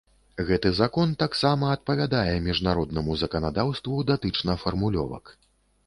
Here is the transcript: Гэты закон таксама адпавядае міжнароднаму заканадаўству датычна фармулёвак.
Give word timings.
Гэты 0.45 0.69
закон 0.77 1.11
таксама 1.23 1.69
адпавядае 1.75 2.33
міжнароднаму 2.47 3.21
заканадаўству 3.25 4.03
датычна 4.13 4.61
фармулёвак. 4.65 5.25